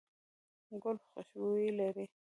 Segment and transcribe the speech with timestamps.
[0.81, 2.05] ګل خوشبويي لري.